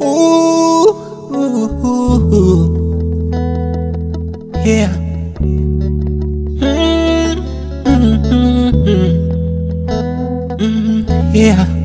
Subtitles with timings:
[0.00, 0.94] Ooh,
[4.64, 4.88] yeah.
[10.58, 11.81] Hmm, yeah.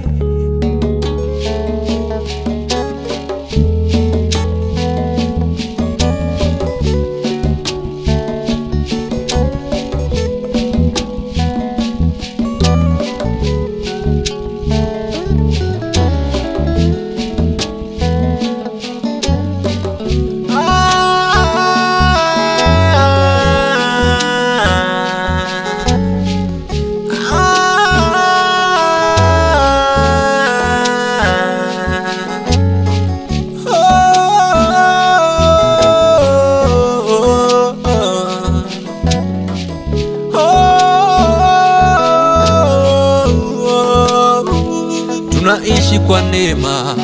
[45.68, 46.96] Tunaishi kwa neema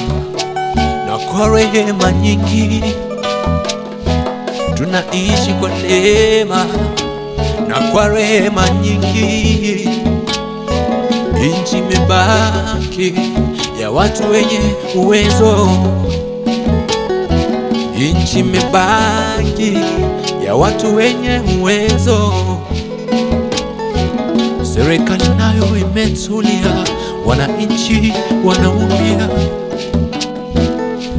[1.07, 2.83] na kwa rehema nyingi,
[4.75, 6.65] tunaishi kwa neema
[7.67, 9.89] na kwa rehema nyingi.
[11.61, 13.13] Nchi imebaki
[13.81, 14.59] ya watu wenye
[14.95, 15.69] uwezo,
[17.97, 19.77] nchi imebaki
[20.45, 22.33] ya watu wenye uwezo.
[24.73, 26.83] Serikali nayo imetulia,
[27.25, 28.13] wananchi
[28.45, 29.29] wanaumia.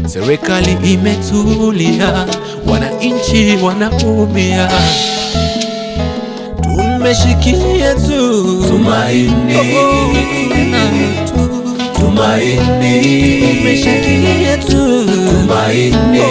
[0.06, 2.26] Serikali imetulia,
[2.66, 4.68] wananchi wanaumia.
[6.62, 9.32] Tumeshikilia tu Tumaini.
[11.94, 16.22] Tumaini, Tumeshikilia tu tumaini,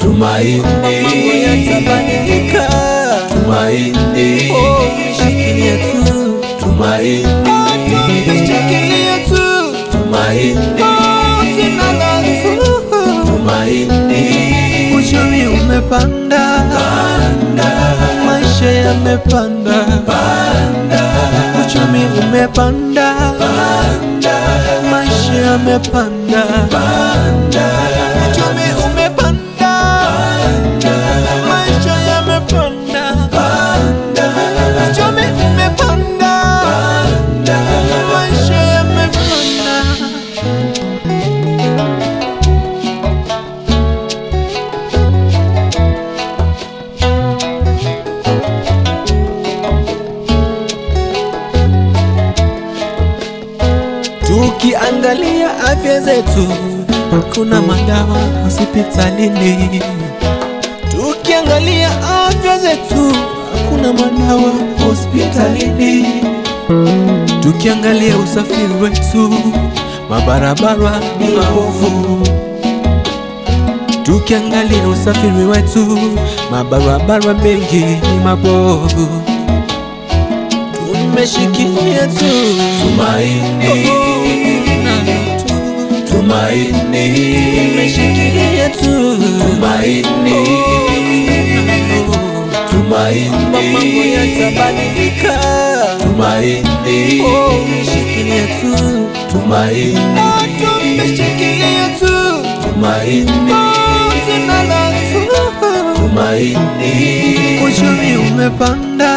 [0.00, 0.62] tumaini,
[1.02, 2.68] mambo yatabadilika.
[3.28, 3.92] tumaini,
[4.48, 7.26] tumeshikilia tu tumaini,
[15.86, 16.64] Uchumi umepanda,
[18.26, 19.74] maisha yamepanda,
[21.60, 23.14] uchumi umepanda,
[24.90, 26.42] maisha yamepanda,
[56.16, 56.48] afya zetu,
[57.10, 59.82] hakuna madawa hospitalini.
[60.90, 61.88] Tukiangalia
[62.26, 63.12] afya zetu,
[63.52, 64.52] hakuna madawa
[64.88, 66.06] hospitalini.
[67.40, 69.34] Tukiangalia usafiri wetu,
[70.10, 72.26] mabarabara ni maovu,
[74.02, 75.98] Tukiangalia usafiri wetu,
[76.50, 79.08] mabarabara mengi ni mabovu.
[80.92, 82.24] Tumeshikilia tu
[82.82, 83.86] tumaini,
[86.26, 86.74] tumaini,
[87.70, 90.34] Tumeshikilia tu tumaini,
[92.70, 93.36] tumaini,
[99.30, 100.06] tumaini,
[102.72, 103.26] tumaini,
[105.96, 106.58] tumaini,
[107.64, 109.12] Uchumi umepanda,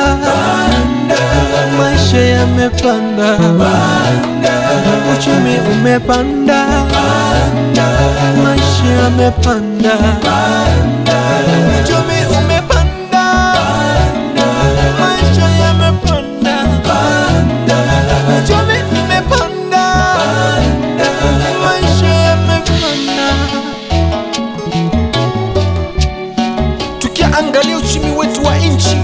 [2.12, 3.38] maisha yamepanda,
[5.14, 6.66] uchumi umepanda,
[8.44, 9.94] maisha yamepanda,
[11.80, 13.24] uchumi umepanda,
[15.00, 16.56] maisha yamepanda,
[18.38, 19.86] uchumi umepanda,
[21.66, 23.28] maisha yamepanda.
[27.00, 28.98] Tukiangalia uchumi wetu wa nchi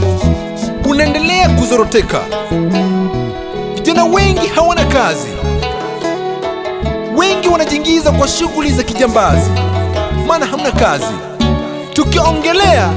[0.89, 2.19] unaendelea kuzoroteka,
[4.13, 5.27] wengi hawana kazi,
[7.17, 9.51] wengi wanajiingiza kwa shughuli za kijambazi,
[10.27, 11.13] maana hamna kazi.
[11.93, 12.89] Tukiongelea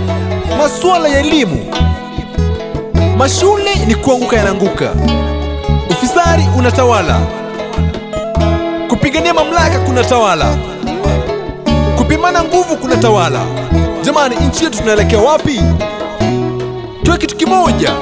[0.58, 1.64] masuala ya elimu,
[3.16, 4.90] mashule ni kuanguka yanaanguka,
[5.90, 7.20] ufisadi unatawala,
[8.88, 10.56] kupigania mamlaka kunatawala,
[11.96, 13.40] kupimana nguvu kunatawala.
[14.02, 15.60] Jamani, nchi yetu tunaelekea wapi?
[17.02, 17.92] Tuwe kitu kimoja.